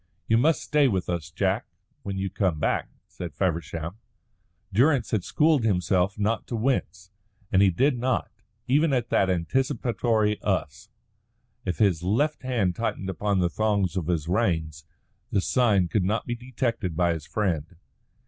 "You 0.27 0.35
must 0.39 0.63
stay 0.63 0.87
with 0.87 1.09
us, 1.09 1.29
Jack, 1.29 1.67
when 2.01 2.17
you 2.17 2.31
come 2.31 2.57
back," 2.59 2.89
said 3.07 3.35
Feversham. 3.35 3.97
Durrance 4.73 5.11
had 5.11 5.23
schooled 5.23 5.63
himself 5.63 6.17
not 6.17 6.47
to 6.47 6.55
wince, 6.55 7.11
and 7.51 7.61
he 7.61 7.69
did 7.69 7.99
not, 7.99 8.31
even 8.67 8.93
at 8.93 9.11
that 9.11 9.29
anticipatory 9.29 10.41
"us." 10.41 10.89
If 11.65 11.77
his 11.77 12.01
left 12.01 12.41
hand 12.41 12.75
tightened 12.75 13.11
upon 13.11 13.37
the 13.41 13.49
thongs 13.51 13.95
of 13.95 14.07
his 14.07 14.27
reins, 14.27 14.85
the 15.29 15.39
sign 15.39 15.87
could 15.87 16.03
not 16.03 16.25
be 16.25 16.33
detected 16.33 16.95
by 16.97 17.13
his 17.13 17.27
friend. 17.27 17.75